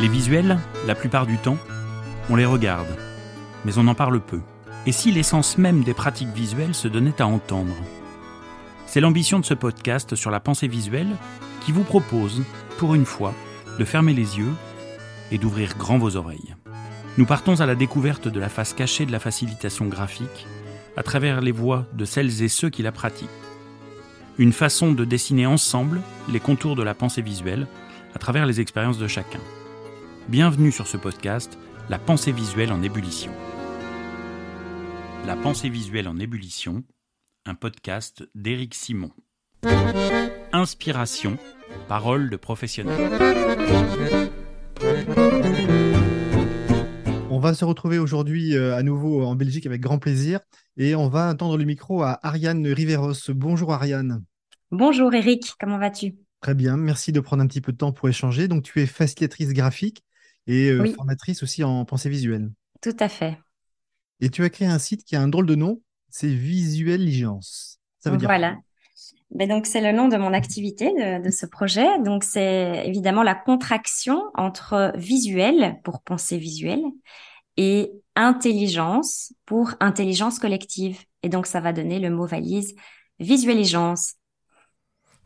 [0.00, 1.58] Les visuels, la plupart du temps,
[2.28, 2.86] on les regarde,
[3.64, 4.40] mais on en parle peu.
[4.86, 7.74] Et si l'essence même des pratiques visuelles se donnait à entendre?
[8.86, 11.16] C'est l'ambition de ce podcast sur la pensée visuelle
[11.64, 12.42] qui vous propose,
[12.78, 13.34] pour une fois,
[13.78, 14.52] de fermer les yeux
[15.30, 16.54] et d'ouvrir grand vos oreilles.
[17.18, 20.46] Nous partons à la découverte de la face cachée de la facilitation graphique
[20.96, 23.28] à travers les voix de celles et ceux qui la pratiquent.
[24.38, 27.66] Une façon de dessiner ensemble les contours de la pensée visuelle
[28.16, 29.40] à travers les expériences de chacun.
[30.30, 31.58] Bienvenue sur ce podcast,
[31.90, 33.30] La pensée visuelle en ébullition.
[35.26, 36.82] La pensée visuelle en ébullition,
[37.44, 39.10] un podcast d'Éric Simon.
[40.54, 41.36] Inspiration,
[41.88, 42.98] parole de professionnel.
[47.28, 50.40] On va se retrouver aujourd'hui euh, à nouveau en Belgique avec grand plaisir
[50.78, 53.30] et on va attendre le micro à Ariane Riveros.
[53.34, 54.24] Bonjour Ariane.
[54.70, 56.25] Bonjour Eric, comment vas-tu?
[56.46, 58.46] Très bien, merci de prendre un petit peu de temps pour échanger.
[58.46, 60.04] Donc tu es facilitatrice graphique
[60.46, 60.94] et euh, Oui.
[60.94, 62.52] formatrice aussi en pensée visuelle.
[62.80, 63.36] Tout à fait.
[64.20, 67.80] Et tu as créé un site qui a un drôle de nom, c'est Visuelligence.
[67.98, 68.58] Ça veut dire Voilà.
[69.32, 72.00] Ben donc c'est le nom de mon activité de, de ce projet.
[72.04, 76.84] Donc c'est évidemment la contraction entre visuel pour pensée visuelle
[77.56, 81.00] et intelligence pour intelligence collective.
[81.24, 82.72] Et donc ça va donner le mot valise
[83.18, 84.14] visualisance.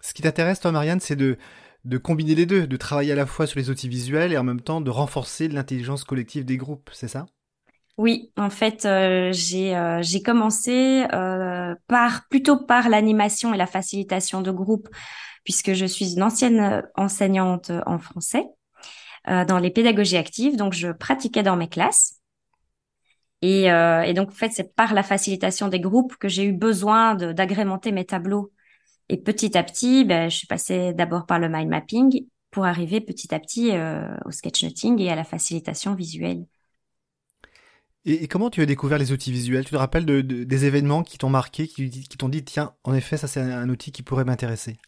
[0.01, 1.37] Ce qui t'intéresse, toi, Marianne, c'est de,
[1.85, 4.45] de combiner les deux, de travailler à la fois sur les outils visuels et en
[4.45, 7.27] même temps de renforcer l'intelligence collective des groupes, c'est ça?
[7.99, 14.41] Oui, en fait, euh, j'ai euh, commencé euh, par plutôt par l'animation et la facilitation
[14.41, 14.89] de groupe,
[15.45, 18.45] puisque je suis une ancienne euh, enseignante en français
[19.27, 22.21] dans les pédagogies actives, donc je pratiquais dans mes classes.
[23.43, 27.15] Et, et donc, en fait, c'est par la facilitation des groupes que j'ai eu besoin
[27.15, 28.51] d'agrémenter mes tableaux.
[29.13, 33.01] Et petit à petit, ben, je suis passée d'abord par le mind mapping pour arriver
[33.01, 36.47] petit à petit euh, au sketchnoting et à la facilitation visuelle.
[38.05, 39.65] Et, et comment tu as découvert les outils visuels?
[39.65, 42.75] Tu te rappelles de, de- des événements qui t'ont marqué, qui, qui t'ont dit, tiens,
[42.85, 44.79] en effet, ça c'est un, un outil qui pourrait m'intéresser?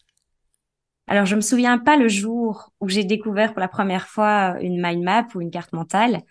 [1.09, 4.81] Alors, je me souviens pas le jour où j'ai découvert pour la première fois une
[4.81, 6.23] mind map ou une carte mentale.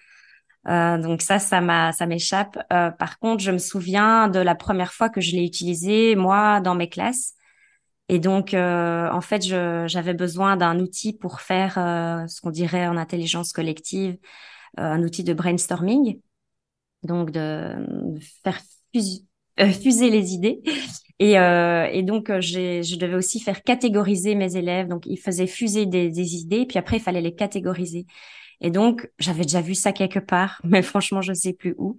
[0.67, 2.57] Euh, donc ça, ça m'a, ça m'échappe.
[2.73, 6.61] Euh, par contre, je me souviens de la première fois que je l'ai utilisé moi
[6.61, 7.35] dans mes classes.
[8.11, 12.87] Et donc, euh, en fait, j'avais besoin d'un outil pour faire euh, ce qu'on dirait
[12.87, 14.17] en intelligence collective,
[14.79, 16.21] euh, un outil de brainstorming,
[17.03, 17.75] donc de,
[18.15, 18.59] de faire
[18.95, 19.25] fus-
[19.59, 20.61] euh, fuser les idées.
[21.19, 24.87] Et, euh, et donc, euh, je devais aussi faire catégoriser mes élèves.
[24.87, 28.07] Donc, ils faisaient fuser des, des idées, puis après, il fallait les catégoriser.
[28.61, 31.97] Et donc, j'avais déjà vu ça quelque part, mais franchement, je sais plus où.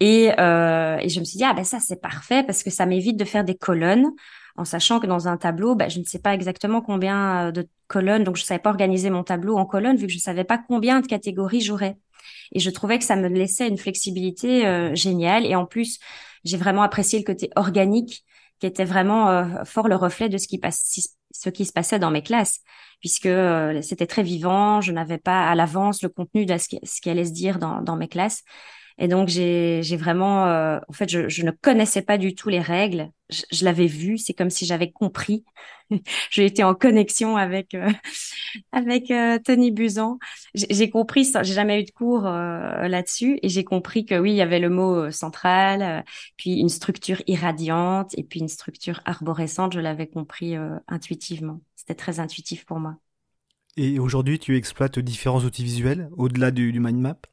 [0.00, 2.86] Et, euh, et je me suis dit, ah ben ça, c'est parfait parce que ça
[2.86, 4.10] m'évite de faire des colonnes
[4.56, 7.68] en sachant que dans un tableau, ben, je ne sais pas exactement combien euh, de
[7.86, 10.58] colonnes, donc je savais pas organiser mon tableau en colonnes vu que je savais pas
[10.58, 11.96] combien de catégories j'aurais.
[12.52, 15.46] Et je trouvais que ça me laissait une flexibilité euh, géniale.
[15.46, 15.98] Et en plus,
[16.44, 18.24] j'ai vraiment apprécié le côté organique
[18.58, 21.98] qui était vraiment euh, fort le reflet de ce qui passe, ce qui se passait
[21.98, 22.60] dans mes classes,
[23.00, 24.80] puisque euh, c'était très vivant.
[24.80, 27.58] Je n'avais pas à l'avance le contenu de ce qui, ce qui allait se dire
[27.58, 28.42] dans, dans mes classes.
[29.00, 33.10] Et donc j'ai vraiment, euh, en fait, je, ne connaissais pas du tout les règles.
[33.30, 35.44] Je, l'avais vu, c'est comme si j'avais compris.
[36.30, 37.90] J'ai été en connexion avec euh,
[38.72, 40.18] avec euh, Tony Buzan.
[40.54, 41.32] J'ai compris.
[41.42, 44.68] J'ai jamais eu de cours là-dessus et j'ai compris que oui, il y avait le
[44.68, 46.04] mot central,
[46.36, 49.72] puis une structure irradiante et puis une structure arborescente.
[49.72, 50.54] Je l'avais compris
[50.88, 51.60] intuitivement.
[51.74, 52.96] C'était très intuitif pour moi.
[53.76, 57.29] Et aujourd'hui, tu exploites différents outils visuels au-delà du, du mind map?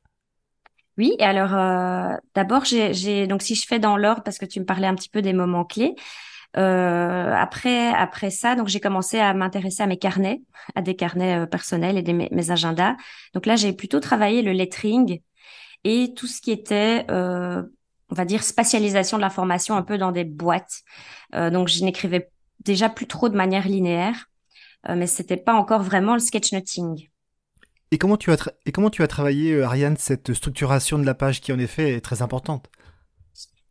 [0.98, 4.60] Oui, et alors euh, d'abord j'ai donc si je fais dans l'ordre parce que tu
[4.60, 5.96] me parlais un petit peu des moments clés.
[6.58, 10.42] Euh, après après ça, donc j'ai commencé à m'intéresser à mes carnets,
[10.76, 12.96] à des carnets euh, personnels et des, mes, agendas.
[13.34, 15.22] Donc là, j'ai plutôt travaillé le lettering
[15.84, 17.62] et tout ce qui était euh,
[18.10, 20.82] on va dire spatialisation de l'information un peu dans des boîtes.
[21.36, 22.32] Euh, donc je n'écrivais
[22.62, 24.26] déjà plus trop de manière linéaire,
[24.90, 27.10] mais c'était pas encore vraiment le sketchnoting.
[27.92, 31.42] Et comment tu as, comment tu as travaillé, euh, Ariane, cette structuration de la page
[31.42, 32.70] qui, en effet, est très importante?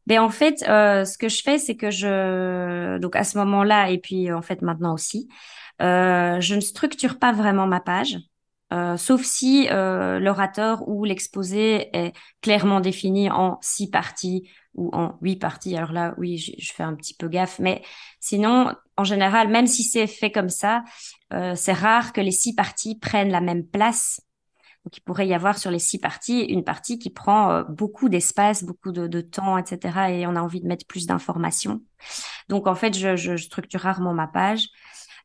[0.06, 3.90] Ben en fait, euh, ce que je fais, c'est que je donc à ce moment-là
[3.90, 5.28] et puis en fait maintenant aussi,
[5.82, 8.16] euh, je ne structure pas vraiment ma page,
[8.72, 15.16] euh, sauf si euh, l'orateur ou l'exposé est clairement défini en six parties ou en
[15.22, 15.76] huit parties.
[15.76, 17.82] Alors là, oui, je, fais un petit peu gaffe, mais
[18.20, 20.82] sinon, en général, même si c'est fait comme ça,
[21.32, 24.20] euh, c'est rare que les six parties prennent la même place.
[24.84, 28.08] Donc, il pourrait y avoir sur les six parties une partie qui prend euh, beaucoup
[28.08, 30.10] d'espace, beaucoup de, de temps, etc.
[30.10, 31.80] Et on a envie de mettre plus d'informations.
[32.48, 34.68] Donc, en fait, je, je structure rarement ma page.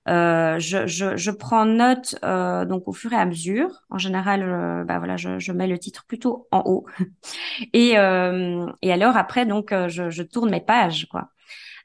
[0.08, 3.84] Euh, je, je, je, prends note euh, donc au fur et à mesure.
[3.90, 6.86] En général, euh, bah voilà, je, je, mets le titre plutôt en haut.
[7.74, 11.30] et, euh, et alors après, donc, euh, je, tourne mes pages, quoi.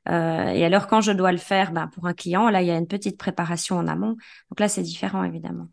[0.09, 2.79] Et alors quand je dois le faire, bah, pour un client, là, il y a
[2.79, 4.17] une petite préparation en amont.
[4.51, 5.67] Donc là, c'est différent, évidemment.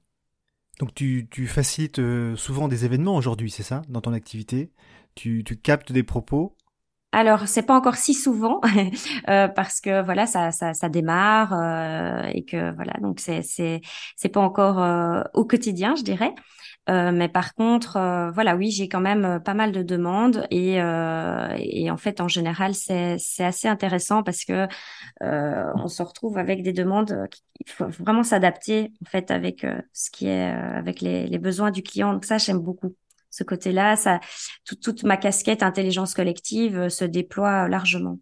[0.79, 2.01] Donc tu, tu facilites
[2.35, 4.71] souvent des événements aujourd'hui, c'est ça, dans ton activité?
[5.13, 6.57] Tu, tu captes des propos
[7.13, 8.59] alors, c'est pas encore si souvent
[9.29, 13.81] euh, parce que voilà, ça, ça, démarre euh, et que voilà, donc c'est c'est
[14.15, 16.33] c'est pas encore euh, au quotidien, je dirais.
[16.87, 17.93] mais par contre,
[18.33, 22.73] voilà, oui, j'ai quand même pas mal de demandes et et en fait, en général,
[22.73, 24.67] c'est c'est assez intéressant parce que
[25.21, 27.27] on se retrouve avec des demandes.
[27.59, 31.83] Il faut vraiment s'adapter en fait avec ce qui est avec les les besoins du
[31.83, 32.13] client.
[32.13, 32.95] Donc ça, j'aime beaucoup
[33.33, 33.95] ce côté-là,
[34.81, 38.19] toute ma casquette intelligence collective euh, se déploie largement.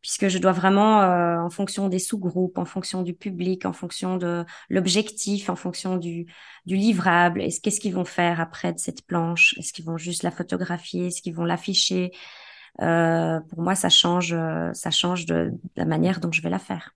[0.00, 4.16] Puisque je dois vraiment, euh, en fonction des sous-groupes, en fonction du public, en fonction
[4.16, 6.26] de l'objectif, en fonction du,
[6.66, 9.54] livrable, est-ce qu'est-ce qu'ils vont faire après de cette planche?
[9.58, 11.08] Est-ce qu'ils vont juste la photographier?
[11.08, 12.12] Est-ce qu'ils vont l'afficher?
[12.80, 16.58] Euh, Pour moi, ça change, euh, ça change de la manière dont je vais la
[16.58, 16.94] faire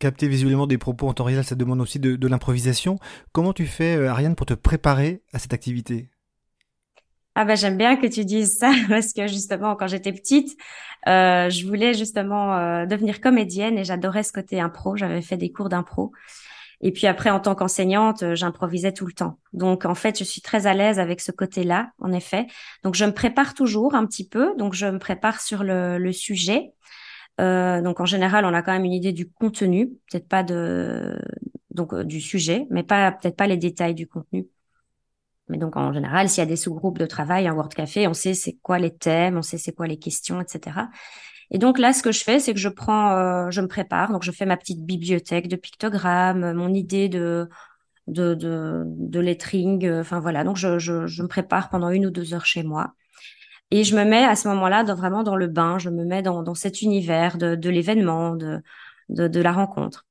[0.00, 2.98] capter visuellement des propos en temps réel, ça demande aussi de, l'improvisation.
[3.32, 6.08] Comment tu fais, euh, Ariane, pour te préparer à cette activité?
[7.36, 10.56] Ah bah j'aime bien que tu dises ça parce que justement quand j'étais petite,
[11.06, 14.96] euh, je voulais justement euh, devenir comédienne et j'adorais ce côté impro.
[14.96, 16.12] J'avais fait des cours d'impro
[16.80, 19.38] et puis après en tant qu'enseignante, j'improvisais tout le temps.
[19.52, 22.46] Donc en fait, je suis très à l'aise avec ce côté-là, en effet.
[22.82, 24.54] Donc je me prépare toujours un petit peu.
[24.56, 26.72] Donc je me prépare sur le, le sujet.
[27.40, 31.18] Euh, donc en général, on a quand même une idée du contenu, peut-être pas de
[31.70, 34.46] donc euh, du sujet, mais pas peut-être pas les détails du contenu.
[35.48, 38.14] Mais donc en général, s'il y a des sous-groupes de travail, un Word Café, on
[38.14, 40.88] sait c'est quoi les thèmes, on sait c'est quoi les questions, etc.
[41.50, 44.12] Et donc là, ce que je fais, c'est que je prends, euh, je me prépare,
[44.12, 47.48] donc je fais ma petite bibliothèque de pictogrammes, mon idée de
[48.06, 50.44] de de, lettering, enfin voilà.
[50.44, 52.94] Donc je je me prépare pendant une ou deux heures chez moi.
[53.70, 56.42] Et je me mets à ce moment-là vraiment dans le bain, je me mets dans,
[56.42, 58.62] dans cet univers de, de l'événement, de,
[59.08, 60.06] de, de, la rencontre.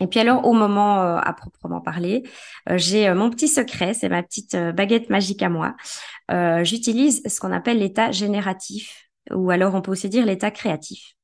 [0.00, 2.24] Et puis alors, au moment euh, à proprement parler,
[2.68, 5.76] euh, j'ai euh, mon petit secret, c'est ma petite baguette magique à moi.
[6.62, 11.14] J'utilise ce qu'on appelle l'état génératif, ou alors on peut aussi dire l'état créatif.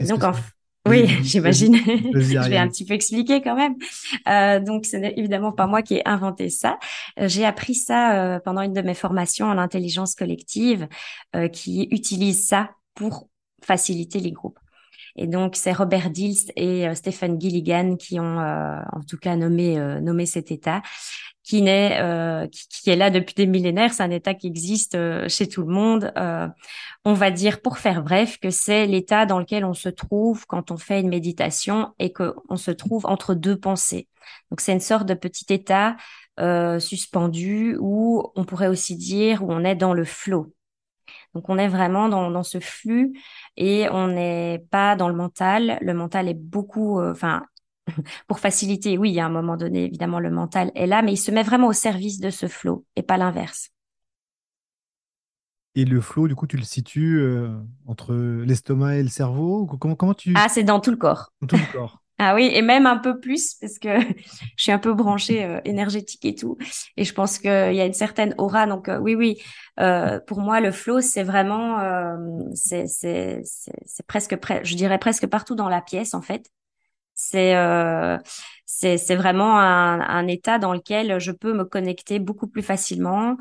[0.00, 0.32] Donc, en,
[0.88, 1.76] oui, j'imagine.
[2.14, 3.74] je vais un petit peu expliquer quand même.
[4.28, 6.78] Euh, donc, ce n'est évidemment pas moi qui ai inventé ça.
[7.18, 10.88] Euh, j'ai appris ça euh, pendant une de mes formations en intelligence collective,
[11.36, 13.28] euh, qui utilise ça pour
[13.62, 14.58] faciliter les groupes.
[15.16, 20.26] Et donc, c'est Robert Dilst et Stephen Gilligan qui ont, en tout cas, nommé nommé
[20.26, 20.80] cet état
[21.48, 22.46] qui euh,
[22.82, 23.94] qui, est là depuis des millénaires.
[23.94, 26.12] C'est un état qui existe euh, chez tout le monde.
[26.18, 26.46] Euh,
[27.06, 30.70] on va dire, pour faire bref, que c'est l'état dans lequel on se trouve quand
[30.70, 34.08] on fait une méditation et qu'on se trouve entre deux pensées.
[34.50, 35.96] Donc c'est une sorte de petit état
[36.78, 40.52] suspendu où on pourrait aussi dire où on est dans le flot.
[41.34, 43.12] Donc on est vraiment dans, dans ce flux
[43.56, 45.78] et on n'est pas dans le mental.
[45.80, 47.42] Le mental est beaucoup, enfin
[48.26, 51.30] pour faciliter, oui, a un moment donné, évidemment, le mental est là, mais il se
[51.30, 53.70] met vraiment au service de ce flot et pas l'inverse.
[55.74, 57.50] Et le flot, du coup, tu le situes euh,
[57.86, 60.32] entre l'estomac et le cerveau comment, comment tu...
[60.36, 61.32] Ah, c'est dans tout le corps.
[61.40, 62.02] Dans tout le corps.
[62.18, 64.00] ah oui, et même un peu plus, parce que
[64.56, 66.56] je suis un peu branchée euh, énergétique et tout.
[66.96, 68.66] Et je pense qu'il y a une certaine aura.
[68.66, 69.40] Donc euh, oui, oui,
[70.26, 71.78] pour moi, le flow, c'est vraiment...
[72.54, 72.86] c'est
[74.08, 76.50] presque, je dirais presque partout dans la pièce, en fait.
[77.20, 78.16] C'est euh,
[78.64, 83.36] c'est vraiment un, un, état dans lequel je peux me connecter beaucoup plus facilement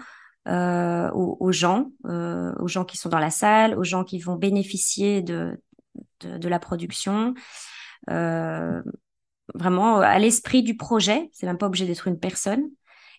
[0.48, 4.18] euh, aux, aux, gens, euh, aux gens qui sont dans la salle, aux gens qui
[4.18, 5.62] vont bénéficier de
[6.22, 7.36] de, de la production.
[8.10, 8.82] Euh,
[9.54, 11.30] vraiment à l'esprit du projet.
[11.32, 12.64] C'est même pas obligé d'être une personne.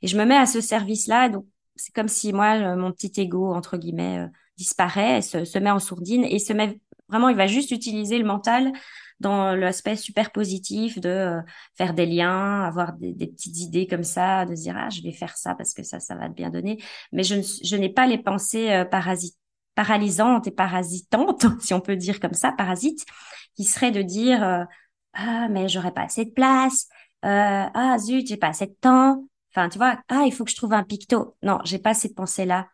[0.03, 1.29] Et je me mets à ce service-là.
[1.29, 1.47] Donc
[1.77, 5.79] c'est comme si moi mon petit ego entre guillemets euh, disparaît, se, se met en
[5.79, 7.29] sourdine et se met vraiment.
[7.29, 8.73] Il va juste utiliser le mental
[9.21, 11.41] dans l'aspect super positif de euh,
[11.77, 15.37] faire des liens, avoir des, petites idées comme ça, de dire ah je vais faire
[15.37, 16.83] ça parce que ça ça va te bien donner.
[17.13, 18.85] Mais je, je n'ai pas les pensées euh,
[19.75, 23.05] paralysantes et parasitantes, si on peut dire comme ça, parasites,
[23.57, 24.65] qui seraient de dire euh,
[25.15, 26.89] ah mais j'aurais pas assez de place,
[27.23, 29.25] ah zut j'ai pas assez de temps.
[29.53, 31.37] Enfin tu vois ah il faut que je trouve un picto.
[31.43, 32.69] Non j'ai pas ces pensées là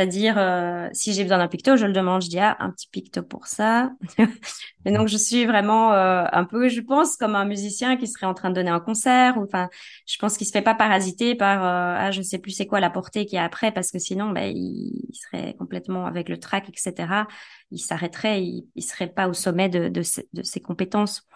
[0.00, 2.88] c'est-à-dire, euh, si j'ai besoin d'un picto, je le demande, je dis ah, un petit
[2.88, 3.92] picto pour ça.
[4.86, 8.24] Et donc je suis vraiment euh, un peu, je pense, comme un musicien qui serait
[8.24, 9.36] en train de donner un concert.
[9.36, 9.68] Ou enfin,
[10.06, 12.80] je pense qu'il se fait pas parasiter par euh, ah je sais plus c'est quoi
[12.80, 16.38] la portée qu'il y a après parce que sinon ben il, serait complètement avec le
[16.38, 17.26] track etc.
[17.70, 20.00] Il s'arrêterait, il, il serait pas au sommet de, de,
[20.32, 21.28] de ses compétences.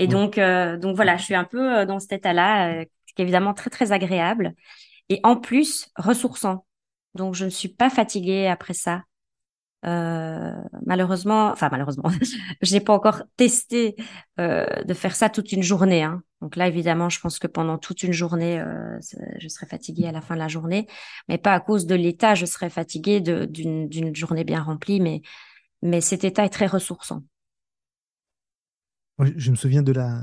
[0.00, 0.40] Et donc,
[0.80, 4.54] donc voilà, je suis un peu dans cet état-là, qui est évidemment très très agréable
[5.08, 6.64] et en plus ressourçant.
[7.14, 9.02] Donc je ne suis pas fatiguée après ça.
[9.86, 10.54] Euh,
[10.86, 12.10] malheureusement, enfin malheureusement,
[12.62, 13.96] j'ai pas encore testé
[14.40, 16.02] euh, de faire ça toute une journée.
[16.02, 16.22] Hein.
[16.40, 18.98] Donc là, évidemment, je pense que pendant toute une journée, euh,
[19.38, 20.86] je serai fatiguée à la fin de la journée,
[21.28, 22.34] mais pas à cause de l'état.
[22.34, 25.20] Je serai fatiguée d'une journée bien remplie, mais
[25.82, 27.22] mais cet état est très ressourçant.
[29.18, 30.22] Je me souviens de la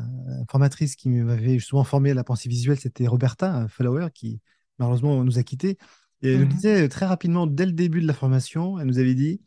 [0.49, 4.41] formatrice qui m'avait justement formé à la pensée visuelle, c'était Roberta Flower, qui
[4.79, 5.77] malheureusement nous a quittés.
[6.21, 8.99] Et elle nous mmh disait très rapidement, dès le début de la formation, elle nous
[8.99, 9.41] avait dit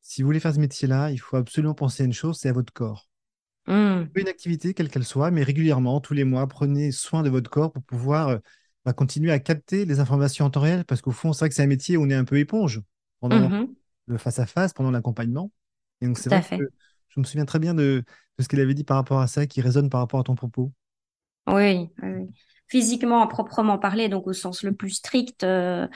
[0.00, 2.52] si vous voulez faire ce métier-là, il faut absolument penser à une chose, c'est à
[2.52, 3.08] votre corps.
[3.66, 4.06] Mmh.
[4.14, 7.72] Une activité, quelle qu'elle soit, mais régulièrement, tous les mois, prenez soin de votre corps
[7.72, 8.38] pour pouvoir euh,
[8.84, 11.54] bah, continuer à capter les informations en temps réel, parce qu'au fond, c'est vrai que
[11.54, 12.80] c'est un métier où on est un peu éponge
[13.20, 13.68] pendant mmh
[14.06, 15.52] le face-à-face, pendant l'accompagnement.
[16.00, 16.64] Et donc, c'est vrai que
[17.10, 18.02] je me souviens très bien de,
[18.40, 20.72] ce qu'elle avait dit par rapport à ça, qui résonne par rapport à ton propos.
[21.46, 21.90] Oui,
[22.66, 25.86] physiquement, à proprement parler, donc au sens le plus strict, euh,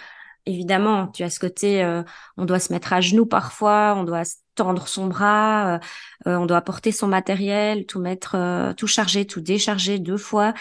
[0.46, 2.02] évidemment, tu as ce côté, euh,
[2.36, 4.22] on doit se mettre à genoux parfois, on doit
[4.54, 5.78] tendre son bras, euh,
[6.28, 10.54] euh, on doit porter son matériel, tout mettre, tout charger, tout décharger deux fois.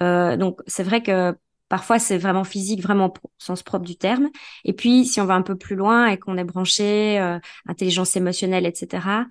[0.00, 1.36] donc c'est vrai que
[1.68, 4.30] parfois c'est vraiment physique, vraiment au sens propre du terme.
[4.64, 7.18] Et puis si on va un peu plus loin et qu'on est branché,
[7.66, 9.26] intelligence émotionnelle, etc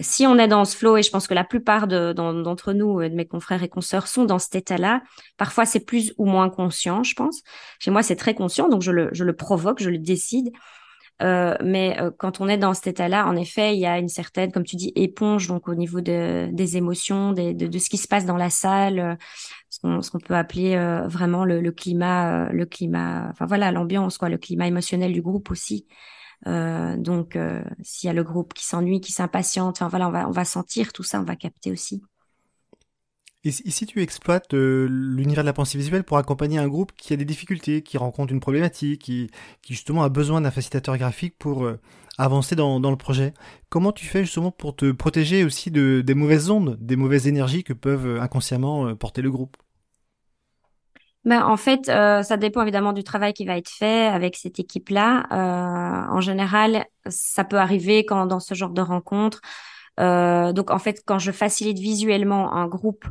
[0.00, 3.08] si on est dans ce flow, et je pense que la plupart d'entre nous, euh,
[3.08, 5.02] de mes confrères et consoeurs, sont dans cet état-là,
[5.36, 7.42] parfois c'est plus ou moins conscient, je pense.
[7.78, 10.50] Chez moi, c'est très conscient, donc je le, provoque, je le décide.
[11.22, 14.08] Euh, mais euh, quand on est dans cet état-là, en effet, il y a une
[14.08, 17.98] certaine, comme tu dis, éponge, donc au niveau de, des émotions, de, de, ce qui
[17.98, 19.18] se passe dans la salle,
[19.68, 20.76] ce qu'on peut appeler
[21.08, 25.50] vraiment le, le climat, le climat, enfin voilà, l'ambiance, quoi, le climat émotionnel du groupe
[25.50, 25.86] aussi.
[26.46, 30.30] Euh, donc, euh, s'il y a le groupe qui s'ennuie, qui s'impatiente, enfin voilà, on
[30.30, 32.02] va, sentir tout ça, on va capter aussi.
[33.42, 37.14] Et si tu exploites euh, l'univers de la pensée visuelle pour accompagner un groupe qui
[37.14, 39.30] a des difficultés, qui rencontre une problématique, qui,
[39.66, 41.66] justement a besoin d'un facilitateur graphique pour
[42.18, 43.32] avancer dans, dans, le projet,
[43.70, 47.64] comment tu fais justement pour te protéger aussi de, des mauvaises ondes, des mauvaises énergies
[47.64, 49.56] que peuvent inconsciemment porter le groupe?
[51.24, 54.58] Ben, en fait, euh, ça dépend évidemment du travail qui va être fait avec cette
[54.58, 55.26] équipe-là.
[55.32, 59.42] Euh, en général, ça peut arriver quand dans ce genre de rencontre.
[59.98, 63.06] Euh, donc, en fait, quand je facilite visuellement un groupe,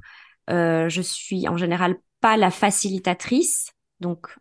[0.47, 4.35] je suis en général pas la facilitatrice, donc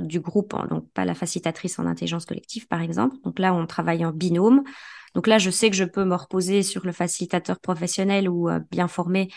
[0.00, 3.16] du groupe, donc pas la facilitatrice en intelligence collective, par exemple.
[3.24, 4.64] Donc là, on travaille en binôme.
[5.14, 8.88] Donc là, je sais que je peux me reposer sur le facilitateur professionnel ou bien
[8.88, 9.28] formé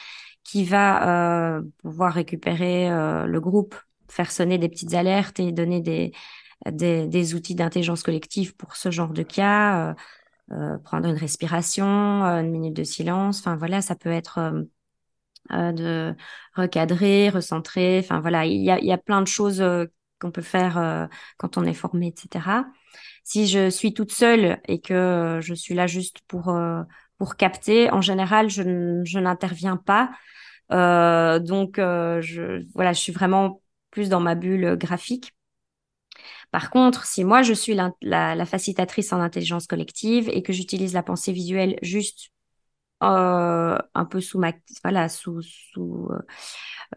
[0.43, 3.75] qui va euh, pouvoir récupérer euh, le groupe,
[4.07, 6.13] faire sonner des petites alertes et donner des,
[6.69, 9.93] des, des outils d'intelligence collective pour ce genre de cas, euh,
[10.51, 14.65] euh prendre une respiration, une minute de silence, enfin voilà, ça peut être
[15.49, 16.15] de
[16.55, 19.63] recadrer, recentrer, enfin voilà, il y a, il y a plein de choses
[20.19, 22.65] qu'on peut faire quand on est formé, etc.
[23.23, 26.53] Si je suis toute seule et que je suis là juste pour
[27.21, 28.63] pour capter, en général, je,
[29.03, 30.09] je n'interviens pas
[30.71, 33.61] euh, donc, euh, je, voilà, je suis vraiment
[33.91, 35.31] plus dans ma bulle graphique.
[36.49, 41.03] Par contre, si moi je suis la, facilitatrice en intelligence collective et que j'utilise la
[41.03, 42.29] pensée visuelle juste
[43.03, 46.09] euh, un peu sous ma voilà sous sous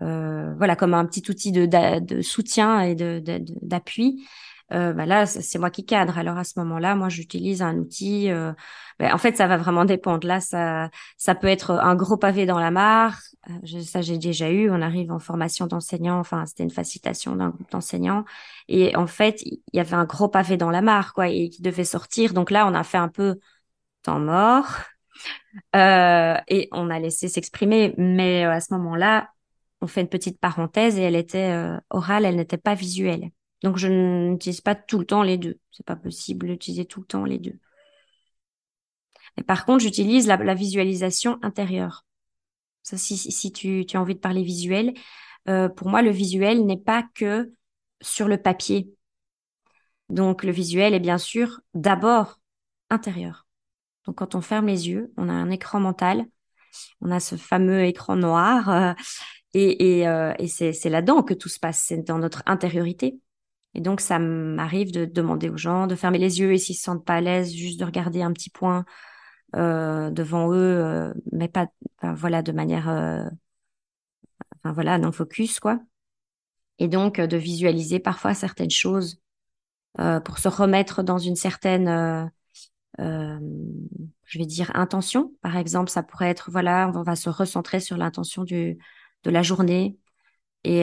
[0.00, 3.22] voilà comme un petit outil de, de, soutien et de
[3.60, 4.26] d'appui
[4.72, 6.18] euh, bah là, c'est moi qui cadre.
[6.18, 8.30] Alors à ce moment-là, moi, j'utilise un outil.
[8.30, 8.52] Euh,
[8.98, 10.26] bah, en fait, ça va vraiment dépendre.
[10.26, 13.20] Là, ça, ça peut être un gros pavé dans la mare.
[13.50, 14.70] Euh, ça, j'ai déjà eu.
[14.70, 16.18] On arrive en formation d'enseignants.
[16.18, 18.24] Enfin, c'était une facilitation d'un groupe d'enseignants.
[18.68, 21.62] Et en fait, il y avait un gros pavé dans la mare, quoi, et qui
[21.62, 22.32] devait sortir.
[22.34, 23.36] Donc là, on a fait un peu
[24.02, 24.66] temps mort.
[25.76, 27.94] Euh, et on a laissé s'exprimer.
[27.98, 29.28] Mais à ce moment-là,
[29.80, 31.54] on fait une petite parenthèse et elle était
[31.90, 33.30] orale, elle n'était pas visuelle.
[33.64, 35.58] Donc je n'utilise pas tout le temps les deux.
[35.70, 37.58] C'est pas possible d'utiliser tout le temps les deux.
[39.38, 42.04] Mais par contre, j'utilise la, visualisation intérieure.
[42.82, 44.92] Ça, si, tu, as envie de parler visuel,
[45.48, 47.54] euh, pour moi, le visuel n'est pas que
[48.02, 48.92] sur le papier.
[50.10, 52.40] Donc le visuel est bien sûr d'abord
[52.90, 53.46] intérieur.
[54.04, 56.26] Donc quand on ferme les yeux, on a un écran mental,
[57.00, 58.92] on a ce fameux écran noir, euh,
[59.54, 63.18] et, euh, et c'est là-dedans que tout se passe, c'est dans notre intériorité.
[63.74, 66.84] Et donc, ça m'arrive de demander aux gens de fermer les yeux et s'ils se
[66.84, 68.84] sentent pas à l'aise, juste de regarder un petit point
[69.56, 71.68] euh, devant eux, euh, mais pas,
[72.02, 73.24] voilà, de manière, euh,
[74.56, 75.80] enfin voilà, non focus quoi.
[76.78, 79.20] Et donc de visualiser parfois certaines choses
[80.24, 82.30] pour se remettre dans une certaine
[82.98, 85.32] je vais dire intention.
[85.40, 88.78] Par exemple, ça pourrait être voilà, on va se recentrer sur l'intention du
[89.22, 89.96] de la journée
[90.64, 90.82] et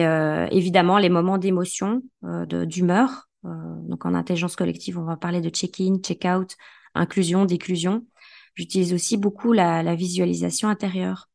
[0.50, 3.28] évidemment les moments d'émotion, d'humeur.
[3.44, 6.56] donc en intelligence collective, on va parler de check-in, check-out,
[6.94, 8.06] inclusion, déclusion.
[8.54, 11.28] J'utilise aussi beaucoup la, la visualisation intérieure.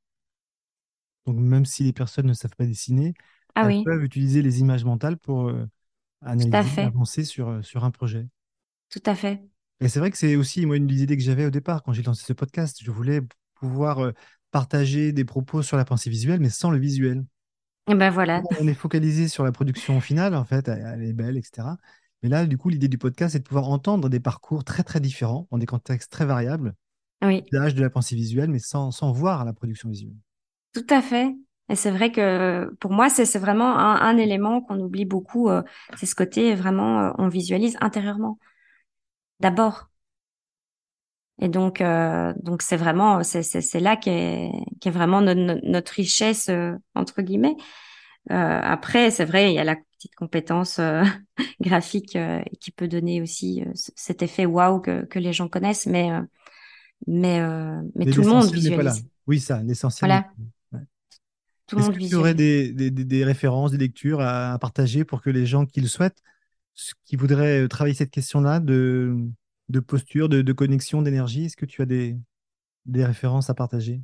[1.25, 3.13] Donc même si les personnes ne savent pas dessiner,
[3.53, 5.67] ah elles peuvent utiliser les images mentales pour euh,
[6.21, 8.27] analyser, avancer sur, euh, sur un projet.
[8.89, 9.41] Tout à fait.
[9.81, 11.91] Et c'est vrai que c'est aussi moi une des idées que j'avais au départ quand
[11.91, 12.77] j'ai lancé ce podcast.
[12.81, 13.21] Je voulais
[13.55, 14.11] pouvoir euh,
[14.51, 17.25] partager des propos sur la pensée visuelle, mais sans le visuel.
[17.87, 18.41] Et ben voilà.
[18.59, 21.67] On est focalisé sur la production finale, en fait, elle est belle, etc.
[22.21, 24.99] Mais là, du coup, l'idée du podcast, c'est de pouvoir entendre des parcours très, très
[24.99, 26.73] différents, dans des contextes très variables,
[27.21, 27.43] oui.
[27.51, 30.15] l'âge de la pensée visuelle, mais sans, sans voir la production visuelle.
[30.73, 31.35] Tout à fait.
[31.69, 35.49] Et c'est vrai que pour moi, c'est vraiment un, élément qu'on oublie beaucoup.
[35.49, 35.63] Euh,
[35.97, 38.39] c'est ce côté vraiment, euh, on visualise intérieurement.
[39.39, 39.89] D'abord.
[41.39, 44.51] Et donc, euh, donc c'est vraiment, c'est là qu'est
[44.83, 46.49] est vraiment notre richesse
[46.95, 47.55] entre guillemets.
[48.29, 50.79] après, c'est vrai, il y a la petite compétence
[51.61, 52.17] graphique
[52.59, 56.09] qui peut donner aussi cet effet waouh que, que les gens connaissent, mais
[57.05, 57.39] mais
[57.95, 59.05] mais, tout le monde visualise.
[59.27, 60.09] Oui, ça, l'essentiel.
[60.09, 60.27] Voilà.
[61.75, 65.45] Est-ce que tu aurais des, des, des, références, des lectures à, partager pour que les
[65.45, 66.21] gens qui le souhaitent,
[67.03, 69.17] qui voudraient euh, travailler cette question-là de,
[69.69, 72.17] de posture, de, de connexion, d'énergie, est-ce que tu as des,
[72.85, 74.01] des références à partager?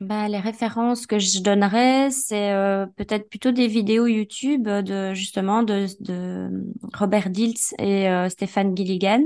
[0.00, 5.64] Bah, les références que je donnerais, c'est euh, peut-être plutôt des vidéos YouTube de justement
[5.64, 9.24] de, de Robert Diltz et euh, Stéphane Gilligan.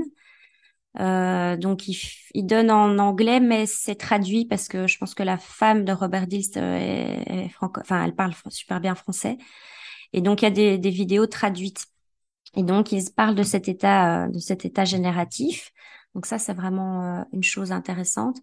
[0.99, 1.97] Euh, donc il,
[2.33, 5.91] il, donne en anglais, mais c'est traduit parce que je pense que la femme de
[5.91, 9.37] Robert Dilst euh, est, enfin elle parle super bien français.
[10.13, 11.85] Et donc il y a des, des vidéos traduites.
[12.55, 15.71] Et donc ils parlent de cet état, euh, de cet état génératif.
[16.15, 18.37] Donc ça c'est vraiment une chose intéressante.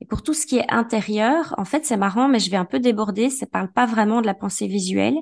[0.00, 2.66] Et pour tout ce qui est intérieur, en fait c'est marrant, mais je vais un
[2.66, 3.30] peu déborder.
[3.30, 5.16] Ça parle pas vraiment de la pensée visuelle.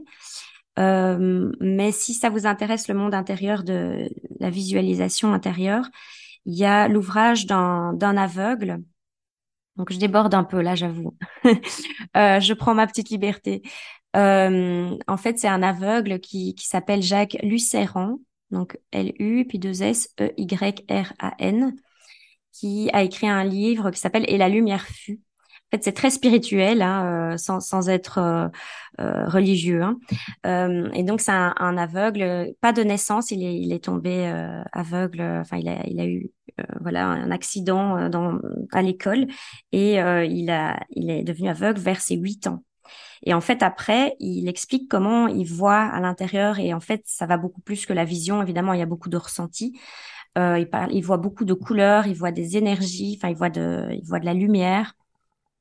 [0.78, 4.08] Euh, mais si ça vous intéresse le monde intérieur de
[4.40, 5.88] la visualisation intérieure,
[6.46, 8.82] il y a l'ouvrage d'un aveugle.
[9.76, 11.16] Donc je déborde un peu là, j'avoue.
[12.16, 13.62] euh, je prends ma petite liberté.
[14.16, 18.18] Euh, en fait, c'est un aveugle qui, qui s'appelle Jacques Lucéran,
[18.52, 21.74] donc L-U, puis deux S, E-Y-R-A-N,
[22.52, 25.20] qui a écrit un livre qui s'appelle Et la lumière fut
[25.72, 28.48] fait, c'est très spirituel, hein, euh, sans, être euh,
[29.00, 29.82] euh, religieux.
[29.82, 29.98] Hein.
[30.94, 34.30] et donc, c'est un, aveugle, pas de naissance, il est, tombé
[34.72, 35.22] aveugle.
[35.22, 36.30] Enfin, il a, eu
[36.80, 38.38] voilà un accident dans,
[38.72, 39.26] à l'école
[39.72, 42.62] et il a, il est devenu aveugle vers ses huit ans.
[43.24, 46.58] Et en fait, après, il explique comment il voit à l'intérieur.
[46.58, 48.42] Et en fait, ça va beaucoup plus que la vision.
[48.42, 49.78] Évidemment, il y a beaucoup de ressentis.
[50.38, 53.50] Euh, il, parle, il voit beaucoup de couleurs, il voit des énergies, enfin, il voit
[53.50, 54.94] de, il voit de la lumière.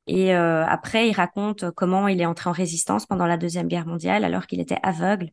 [0.06, 3.86] Et euh, après, il raconte comment il est entré en résistance pendant la Deuxième Guerre
[3.86, 5.30] mondiale alors qu'il était aveugle.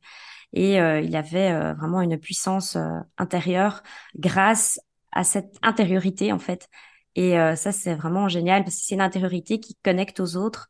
[0.53, 2.77] Et euh, il avait euh, vraiment une puissance
[3.17, 3.83] intérieure
[4.17, 4.79] grâce
[5.11, 6.67] à cette intériorité, en fait.
[7.15, 10.69] Et ça, c'est vraiment génial parce que c'est une intériorité qui connecte aux autres.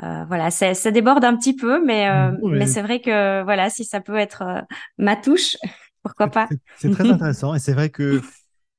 [0.00, 4.00] Voilà, ça déborde un petit peu, mais, mmh, mais c'est vrai que voilà, si ça
[4.00, 4.44] peut être
[4.98, 5.56] ma touche,
[6.02, 6.48] pourquoi pas.
[6.78, 8.20] C'est très intéressant et c'est vrai que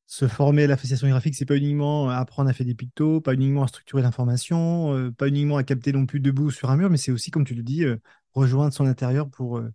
[0.07, 3.63] se former à l'association graphique, c'est pas uniquement apprendre à faire des pictos, pas uniquement
[3.63, 6.97] à structurer l'information, euh, pas uniquement à capter non plus debout sur un mur, mais
[6.97, 7.97] c'est aussi, comme tu le dis, euh,
[8.33, 9.69] rejoindre son intérieur pour euh,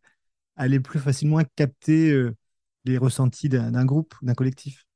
[0.57, 2.31] aller plus facilement capter
[2.85, 4.87] les ressentis d'un groupe, d'un collectif.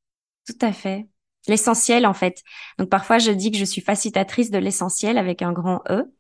[0.46, 1.08] Tout à fait.
[1.48, 2.42] L'essentiel, en fait.
[2.78, 6.12] Donc parfois, je dis que je suis facilitatrice de l'essentiel avec un grand E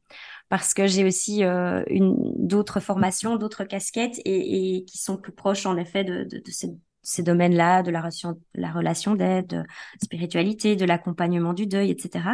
[0.48, 5.76] parce que j'ai aussi une d'autres formations, d'autres casquettes et, qui sont plus proches en
[5.76, 9.64] effet de, de, de cette ces domaines-là, de la relation, la relation d'aide, de
[10.02, 12.30] spiritualité, de l'accompagnement du deuil, etc.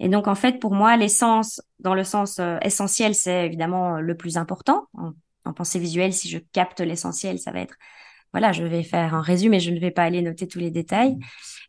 [0.00, 4.16] Et donc, en fait, pour moi, l'essence, dans le sens euh, essentiel, c'est évidemment le
[4.16, 4.86] plus important.
[4.94, 5.12] En,
[5.44, 7.74] en pensée visuelle, si je capte l'essentiel, ça va être,
[8.32, 11.18] voilà, je vais faire un résumé, je ne vais pas aller noter tous les détails,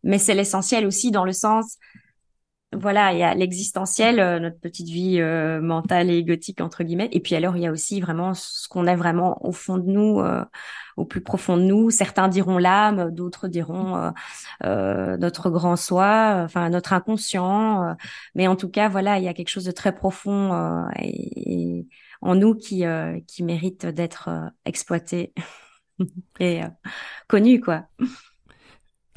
[0.03, 1.77] mais c'est l'essentiel aussi dans le sens,
[2.71, 7.10] voilà, il y a l'existentiel, euh, notre petite vie euh, mentale et égotique entre guillemets,
[7.12, 9.89] et puis alors il y a aussi vraiment ce qu'on est vraiment au fond de
[9.89, 10.45] nous, euh,
[10.95, 11.89] au plus profond de nous.
[11.89, 14.12] Certains diront l'âme, d'autres diront
[14.63, 17.95] notre grand soi, enfin notre inconscient,
[18.36, 21.88] mais en tout cas voilà, il y a quelque chose de très profond et,
[22.21, 22.84] en nous qui
[23.27, 24.29] qui mérite d'être
[24.65, 25.34] exploité
[26.39, 26.62] et
[27.27, 27.86] connu quoi.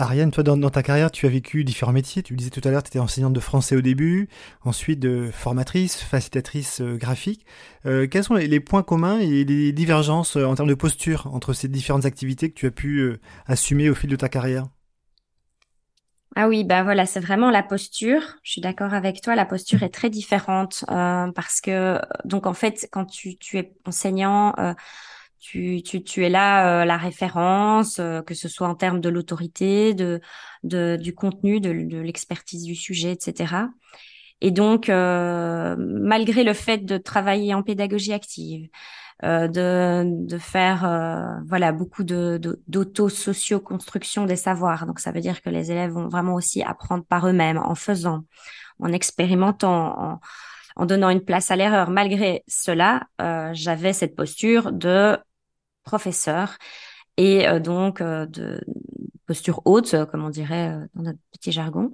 [0.02, 2.24] Ariane, toi, dans, ta carrière, tu as vécu différents métiers.
[2.24, 4.28] Tu le disais tout à l'heure, tu étais enseignante de français au début,
[4.64, 7.46] ensuite de formatrice, facilitatrice euh, graphique.
[7.86, 11.52] Euh, quels sont les, points communs et les divergences euh, en termes de posture entre
[11.52, 14.66] ces différentes activités que tu as pu assumer au fil de ta carrière?
[16.34, 18.22] Ah oui, bah voilà, c'est vraiment la posture.
[18.42, 22.88] Je suis d'accord avec toi, la posture est très différente parce que donc en fait,
[22.90, 24.54] quand tu, es enseignant,
[25.42, 29.08] tu, tu, tu es là euh, la référence, euh, que ce soit en termes de
[29.08, 30.20] l'autorité, de,
[30.62, 33.54] de du contenu, de, de l'expertise du sujet, etc.
[34.40, 38.68] Et donc, euh, malgré le fait de travailler en pédagogie active,
[39.24, 44.86] euh, de, de faire euh, voilà beaucoup de d'auto-socio-construction des savoirs.
[44.86, 48.24] Donc ça veut dire que les élèves vont vraiment aussi apprendre par eux-mêmes, en faisant,
[48.80, 50.20] en expérimentant, en,
[50.76, 51.90] en donnant une place à l'erreur.
[51.90, 55.18] Malgré cela, euh, j'avais cette posture de
[55.84, 56.56] professeur
[57.16, 58.60] et euh, donc euh, de
[59.26, 61.92] posture haute, comme on dirait dans notre petit jargon.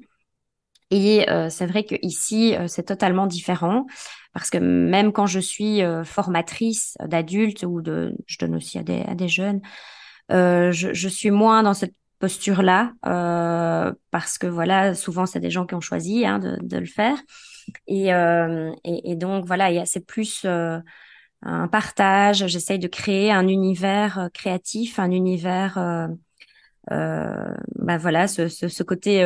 [0.91, 3.87] Et euh, c'est vrai que ici euh, c'est totalement différent
[4.33, 9.29] parce que même quand je suis euh, formatrice d'adultes ou je donne aussi à des,
[9.29, 9.61] jeunes,
[10.31, 12.93] je, suis moins dans cette posture-là
[14.11, 17.19] parce que voilà, souvent c'est des gens qui ont choisi hein, de, le faire.
[17.87, 18.09] Et,
[18.85, 20.47] et donc voilà, c'est plus
[21.43, 22.47] un partage.
[22.47, 25.79] J'essaye de créer un univers créatif, un univers,
[26.91, 29.23] euh, bah voilà, ce, ce, côté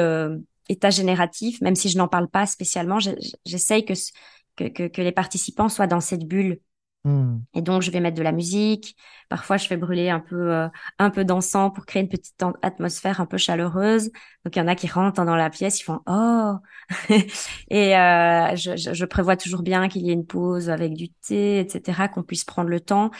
[0.69, 2.99] état génératif, même si je n'en parle pas spécialement,
[3.45, 3.95] j'essaye que,
[4.57, 6.59] que, que, les participants soient dans cette bulle.
[7.05, 7.39] Hmm.
[7.55, 8.97] Et donc, je vais mettre de la musique.
[9.29, 10.69] Parfois, je fais brûler un peu, euh,
[11.01, 14.11] un peu d'encens pour créer une petite atmosphère un peu chaleureuse.
[14.45, 16.55] Donc, il y en a qui rentrent dans la pièce, ils font oh.
[17.71, 21.59] et euh, je, je, prévois toujours bien qu'il y ait une pause avec du thé,
[21.59, 23.11] etc., qu'on puisse prendre le temps.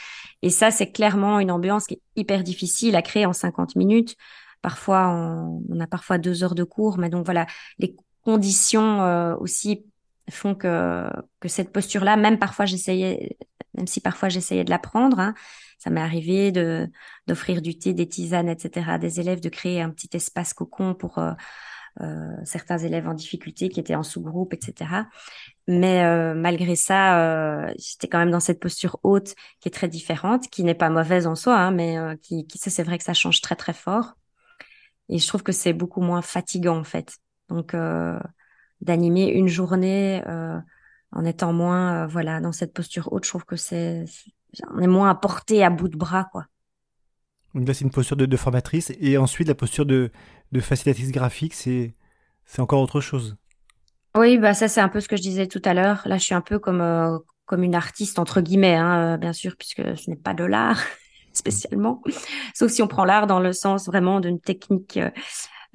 [0.43, 4.17] Et ça, c'est clairement une ambiance qui est hyper difficile à créer en 50 minutes.
[4.61, 7.47] Parfois, on, a parfois deux heures de cours, mais donc voilà,
[7.79, 9.85] les conditions euh, aussi
[10.31, 11.09] font que
[11.41, 13.37] que cette posture-là, même parfois j'essayais,
[13.75, 15.35] même si parfois j'essayais de l'apprendre, hein,
[15.79, 16.89] ça m'est arrivé de
[17.27, 18.93] d'offrir du thé, des tisanes, etc.
[18.93, 21.33] à des élèves, de créer un petit espace cocon pour euh,
[22.01, 24.91] euh, certains élèves en difficulté qui étaient en sous-groupe, etc.
[25.69, 29.89] Mais euh, malgré ça, euh, j'étais quand même dans cette posture haute qui est très
[29.89, 33.13] différente, qui n'est pas mauvaise en soi, hein, mais qui, qui c'est vrai que ça
[33.15, 34.15] change très très fort.
[35.11, 37.19] Et je trouve que c'est beaucoup moins fatigant en fait.
[37.51, 37.77] Donc
[38.81, 40.23] d'animer une journée
[41.13, 44.05] en étant moins euh, voilà dans cette posture haute, je trouve que c'est
[44.75, 46.47] on est moins à porter à bout de bras quoi.
[47.55, 50.11] Donc là c'est une posture de, de, formatrice et ensuite la posture de,
[50.53, 51.93] de facilitatrice graphique c'est
[52.45, 53.37] c'est encore autre chose.
[54.17, 56.03] Oui bah ça c'est un peu ce que je disais tout à l'heure.
[56.07, 59.57] Là je suis un peu comme euh, comme une artiste entre guillemets hein, bien sûr
[59.57, 60.81] puisque ce n'est pas de l'art.
[61.35, 62.03] spécialement,
[62.55, 64.99] sauf si on prend l'art dans le sens vraiment d'une technique.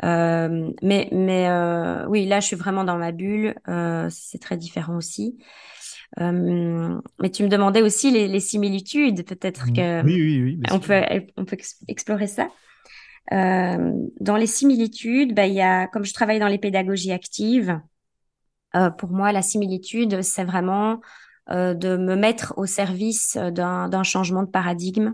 [0.03, 3.55] Euh, mais mais euh, oui, là, je suis vraiment dans ma bulle.
[3.67, 5.38] Euh, c'est très différent aussi.
[6.19, 9.73] Euh, mais tu me demandais aussi les, les similitudes, peut-être mmh.
[9.73, 11.01] que oui, oui, oui, on peut
[11.36, 11.57] on peut
[11.88, 12.47] explorer ça.
[13.33, 17.79] Euh, dans les similitudes, bah, il y a, comme je travaille dans les pédagogies actives,
[18.99, 21.01] pour moi, la similitude, c'est vraiment
[21.49, 25.13] de me mettre au service d'un changement de paradigme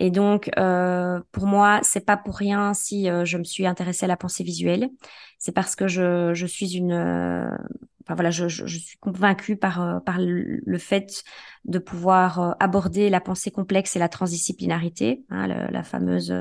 [0.00, 4.04] et donc, euh, pour moi, c'est pas pour rien si euh, je me suis intéressée
[4.04, 4.90] à la pensée visuelle.
[5.38, 7.50] C'est parce que je, je suis une, euh,
[8.04, 11.24] enfin voilà, je, je, suis convaincue par euh, par le fait
[11.64, 16.32] de pouvoir aborder la pensée complexe et la transdisciplinarité, hein, la fameuse,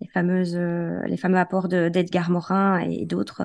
[0.00, 3.44] les fameuses, les fameux apports d'Edgar Morin et, d'autres.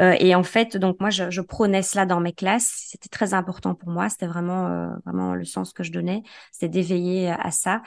[0.00, 2.86] et en fait, donc moi, je, je prônais cela dans mes classes.
[2.88, 4.08] C'était très important pour moi.
[4.08, 6.22] C'était vraiment, vraiment le sens que je donnais.
[6.50, 7.82] C'était d'éveiller à ça.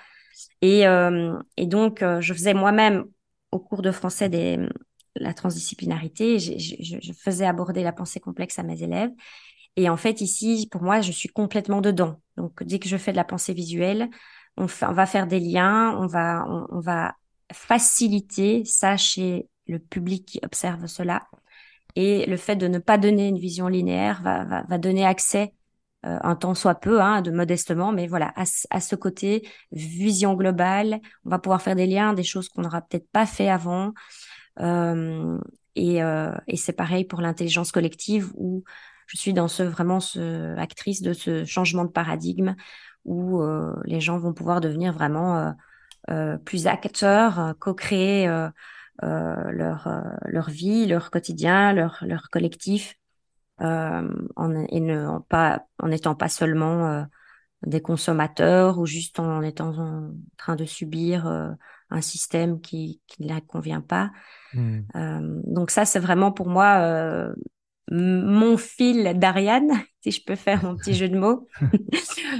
[0.62, 3.06] Et, euh, et donc, euh, je faisais moi-même
[3.52, 4.60] au cours de français des,
[5.16, 6.40] la transdisciplinarité.
[6.40, 9.12] Je, faisais aborder la pensée complexe à mes élèves.
[9.76, 12.22] Et en fait, ici, pour moi, je suis complètement dedans.
[12.38, 14.10] Donc, dès que je fais de la pensée visuelle,
[14.58, 17.16] on, va faire des liens, on va,
[17.54, 21.28] faciliter ça chez le public qui observe cela.
[21.96, 25.54] Et le fait de ne pas donner une vision linéaire va donner accès
[26.06, 30.34] euh, un temps soit peu, hein, de modestement, mais voilà, à, à, ce côté vision
[30.34, 33.94] globale, on va pouvoir faire des liens, des choses qu'on n'aura peut-être pas fait avant.
[34.60, 35.38] Euh,
[35.76, 38.64] et, euh, et c'est pareil pour l'intelligence collective où
[39.06, 42.56] je suis dans ce vraiment ce actrice de ce changement de paradigme
[43.06, 45.54] où euh, les gens vont pouvoir devenir vraiment
[46.10, 48.28] euh, plus acteurs, co-créer
[49.02, 49.90] leur
[50.26, 53.01] leur vie, leur quotidien, leur leur collectif euh,
[53.62, 57.04] en, et ne, pas, en n'étant pas seulement euh,
[57.66, 61.52] des consommateurs ou juste en étant en train de subir euh,
[61.90, 64.12] un système qui, qui ne leur convient pas.
[64.54, 64.82] Hmm.
[64.96, 67.34] Euh, donc ça, c'est vraiment pour moi euh,
[67.92, 69.72] mon fil d'Ariane,
[70.02, 71.48] si je peux faire mon petit jeu de mots.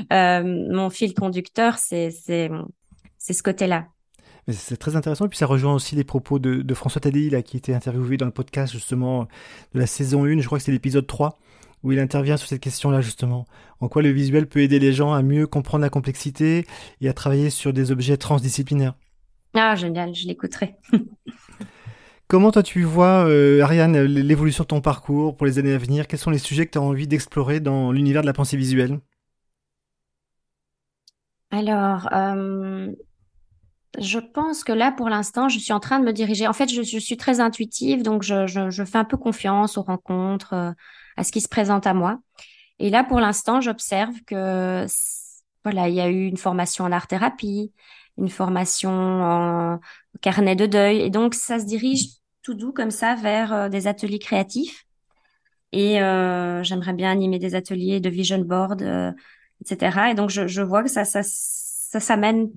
[0.12, 2.50] mon fil conducteur, c'est c'est
[3.18, 3.88] c'est ce côté-là.
[4.48, 5.26] C'est très intéressant.
[5.26, 8.26] Et puis ça rejoint aussi les propos de, François Tadei, là, qui était interviewé dans
[8.26, 9.28] le podcast justement
[9.74, 11.38] de la saison 1, je crois que c'est l'épisode 3,
[11.84, 13.46] où il intervient sur cette question-là justement.
[13.80, 16.66] En quoi le visuel peut aider les gens à mieux comprendre la complexité
[17.02, 18.96] et à travailler sur des objets transdisciplinaires?
[19.54, 20.76] Ah, génial, je l'écouterai.
[22.28, 26.08] Comment toi tu vois, euh, Ariane, l'évolution de ton parcours pour les années à venir?
[26.08, 29.00] Quels sont les sujets que tu as envie d'explorer dans l'univers de la pensée visuelle?
[31.52, 32.94] Alors, euh,
[34.00, 36.48] je pense que là, pour l'instant, je suis en train de me diriger.
[36.48, 40.72] En fait, je, suis très intuitive, donc je, fais un peu confiance aux rencontres, euh,
[41.18, 42.20] à ce qui se présente à moi.
[42.80, 44.86] Et là, pour l'instant, j'observe que
[45.64, 47.72] voilà, il y a eu une formation en art-thérapie,
[48.18, 49.80] une formation en
[50.22, 52.06] carnet de deuil, et donc ça se dirige
[52.42, 54.86] tout doux comme ça vers euh, des ateliers créatifs.
[55.74, 58.82] Et euh, j'aimerais bien animer des ateliers de vision board,
[59.62, 60.12] etc.
[60.12, 62.50] Et donc je, je vois que ça, ça, ça s'amène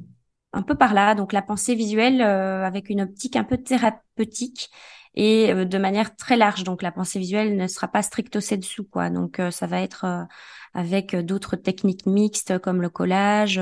[0.54, 1.14] un peu par là.
[1.14, 4.70] Donc la pensée visuelle euh, avec une optique un peu thérapeutique
[5.14, 6.64] et euh, de manière très large.
[6.64, 9.10] Donc la pensée visuelle ne sera pas stricto dessous quoi.
[9.10, 10.26] Donc euh, ça va être
[10.72, 13.60] avec d'autres techniques mixtes comme le collage,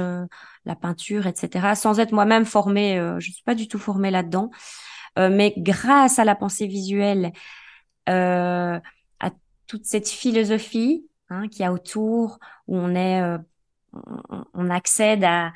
[0.64, 1.74] la peinture, etc.
[1.74, 4.50] Sans être moi-même formée, je suis pas du tout formée là-dedans,
[5.18, 7.33] mais grâce à la pensée visuelle,
[8.07, 8.81] à
[9.66, 13.22] toute cette philosophie hein, qui a autour, où on est,
[14.55, 15.52] on accède à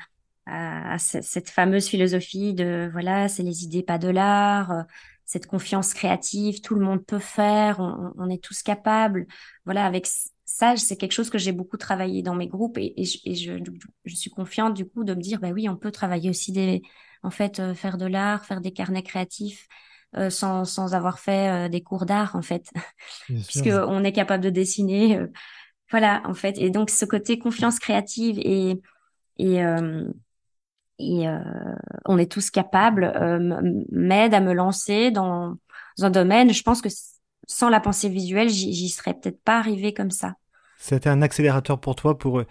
[0.47, 4.83] à, cette fameuse philosophie de voilà, c'est les idées, pas de l'art, euh,
[5.25, 7.79] cette confiance créative, tout le monde peut faire,
[8.17, 9.27] on, est tous capables.
[9.65, 10.07] Voilà, avec
[10.45, 13.59] ça, c'est quelque chose que j'ai beaucoup travaillé dans mes groupes et, je,
[14.05, 16.81] je, suis confiante du coup de me dire, bah oui, on peut travailler aussi des,
[17.23, 19.67] en fait, euh, faire de l'art, faire des carnets créatifs.
[20.15, 22.71] Euh, sans, sans avoir fait des cours d'art en fait
[23.25, 25.19] puisque on est capable de dessiner
[25.91, 28.79] voilà en fait et donc ce côté confiance créative et
[29.37, 29.61] et
[30.99, 31.39] et euh,
[32.05, 35.55] on est tous capables, euh, m'aide à me lancer dans,
[35.99, 36.53] un domaine.
[36.53, 36.89] Je pense que
[37.47, 40.33] sans la pensée visuelle, j'y serais peut-être pas arrivée comme ça.
[40.77, 42.47] C'était un accélérateur pour toi pour euh,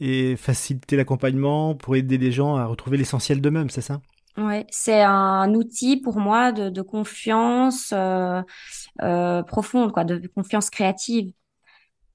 [0.00, 4.00] et faciliter l'accompagnement, pour aider les gens à retrouver l'essentiel d'eux-mêmes, c'est ça?
[4.36, 11.32] Ouais, c'est un outil pour moi de, de confiance euh, profonde, quoi, de confiance créative.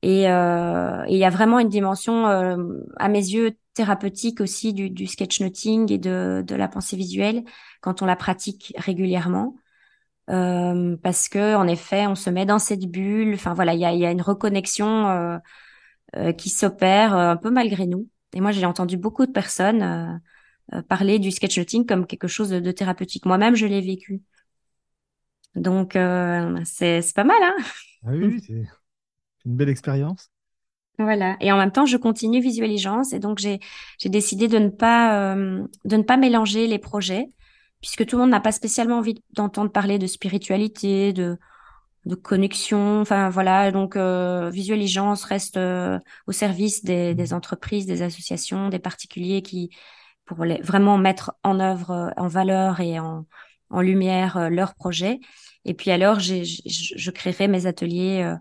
[0.02, 2.58] Et euh, il y a vraiment une dimension, euh,
[2.98, 7.44] à mes yeux, thérapeutique aussi du, du sketchnoting et de, de la pensée visuelle
[7.82, 9.56] quand on la pratique régulièrement.
[10.30, 13.34] Euh, parce que en effet, on se met dans cette bulle.
[13.34, 15.38] Enfin voilà, il y a, y a une reconnexion euh,
[16.16, 18.08] euh, qui s'opère un peu malgré nous.
[18.34, 20.22] Et moi, j'ai entendu beaucoup de personnes
[20.88, 23.26] parler du sketchnoting comme quelque chose de, thérapeutique.
[23.26, 24.22] Moi-même, je l'ai vécu.
[25.56, 27.56] Donc, c'est pas mal, hein?
[28.06, 28.40] Ah oui,
[29.46, 30.32] une belle expérience.
[30.98, 31.38] Voilà.
[31.40, 33.60] Et en même temps, je continue visualisance et donc j'ai
[33.98, 37.28] j'ai décidé de ne pas euh, de ne pas mélanger les projets
[37.80, 41.38] puisque tout le monde n'a pas spécialement envie d'entendre parler de spiritualité, de
[42.06, 43.00] de connexion.
[43.02, 43.72] Enfin voilà.
[43.72, 49.70] Donc euh, visualisance reste euh, au service des, des entreprises, des associations, des particuliers qui
[50.26, 53.26] pour les, vraiment mettre en œuvre, en valeur et en
[53.72, 55.20] en lumière leurs projets.
[55.66, 58.36] Et puis alors, je créerai mes ateliers euh,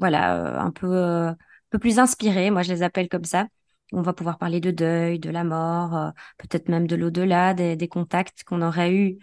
[0.00, 1.36] voilà, euh, un peu, euh, un
[1.70, 2.50] peu plus inspirés.
[2.50, 3.46] Moi, je les appelle comme ça.
[3.92, 7.76] On va pouvoir parler de deuil, de la mort, euh, peut-être même de l'au-delà, des,
[7.76, 9.18] des contacts qu'on aurait eu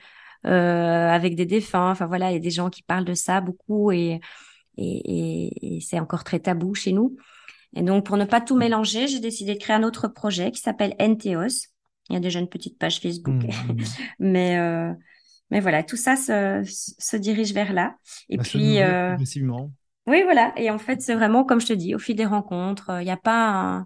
[0.46, 1.92] euh, avec des défunts.
[1.92, 4.20] Enfin voilà, il y a des gens qui parlent de ça beaucoup et,
[4.78, 7.18] et, et, c'est encore très tabou chez nous.
[7.76, 10.62] Et donc, pour ne pas tout mélanger, j'ai décidé de créer un autre projet qui
[10.62, 11.70] s'appelle NTOS.
[12.10, 13.84] Il y a déjà une petite page Facebook, mmh, mmh.
[14.20, 14.94] mais euh,
[15.50, 17.96] mais voilà, tout ça se, se dirige vers là.
[18.30, 19.16] Et bah, puis, euh,
[20.08, 20.54] oui, voilà.
[20.56, 23.12] Et en fait, c'est vraiment, comme je te dis, au fil des rencontres, il n'y
[23.12, 23.86] a pas,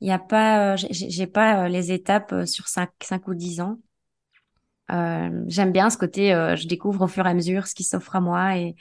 [0.00, 3.60] il y a pas, j'ai pas euh, les étapes euh, sur 5, cinq ou 10
[3.60, 3.78] ans.
[4.90, 8.16] Euh, j'aime bien ce côté, je découvre au fur et à mesure ce qui s'offre
[8.16, 8.76] à moi et,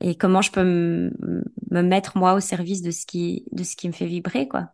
[0.00, 3.88] et comment je peux me mettre moi au service de ce qui, de ce qui
[3.88, 4.70] me fait vibrer, quoi.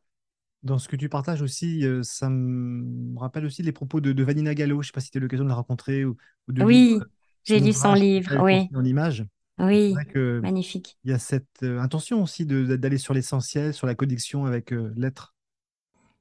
[0.63, 4.83] Dans ce que tu partages aussi, ça me rappelle aussi les propos de, Vanina Gallo.
[4.83, 6.17] Je ne sais pas si tu as l'occasion de la rencontrer ou,
[6.49, 6.99] de Oui,
[7.45, 8.69] j'ai lu son livre, oui.
[8.75, 9.25] En image.
[9.59, 9.95] Oui,
[10.41, 10.99] magnifique.
[11.05, 14.93] Il y a cette euh, intention aussi d'aller sur l'essentiel, sur la connexion avec euh,
[14.97, 15.35] l'être.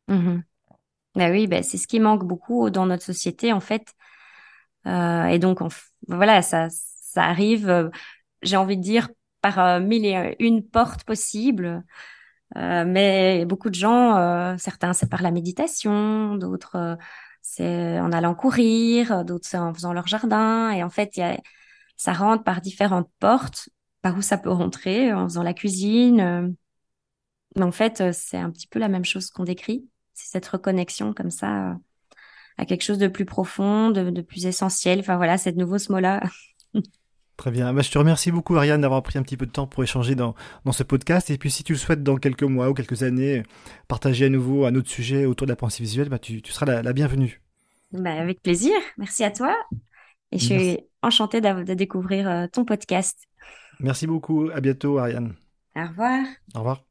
[0.08, 0.40] Mmh
[1.16, 3.96] bah oui, bah, c'est ce qui manque beaucoup dans notre société en fait.
[4.86, 5.60] Et donc
[6.08, 7.90] voilà, ça, ça arrive,
[8.44, 9.10] j'ai envie de dire,
[9.42, 11.84] par mille et une portes possibles.
[12.56, 16.98] Mais beaucoup de gens, certains c'est par la méditation, d'autres
[17.42, 20.72] c'est en allant courir, d'autres c'est en faisant leur jardin.
[20.72, 21.38] Et en fait, y a
[21.98, 23.70] ça rentre par différentes portes,
[24.02, 26.22] par où ça peut rentrer, en faisant la cuisine.
[26.22, 26.50] Euh.
[27.56, 29.90] Mais en fait, euh, c'est un petit peu la même chose qu'on décrit.
[30.14, 31.76] C'est cette reconnexion comme ça, euh,
[32.58, 35.00] à quelque chose de plus profond, de, de plus essentiel.
[35.00, 36.22] Enfin voilà, c'est de nouveau ce mot-là.
[37.38, 37.72] Très bien.
[37.72, 40.16] Bah, je te remercie beaucoup, Ariane, d'avoir pris un petit peu de temps pour échanger
[40.16, 40.34] dans,
[40.66, 41.30] dans ce podcast.
[41.30, 43.44] Et puis, si tu le souhaites, dans quelques mois ou quelques années,
[43.88, 46.66] partager à nouveau un autre sujet autour de la pensée visuelle, bah, tu, tu seras
[46.66, 47.42] la, la bienvenue.
[47.92, 48.74] Bah, avec plaisir.
[48.98, 49.56] Merci à toi.
[50.32, 53.18] Et je suis enchantée de découvrir euh, ton podcast.
[53.80, 54.50] Merci beaucoup.
[54.54, 55.36] À bientôt, Ariane.
[55.76, 56.26] Au revoir.
[56.56, 56.87] Au revoir.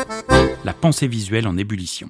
[0.64, 2.04] La pensée visuelle en ébullition.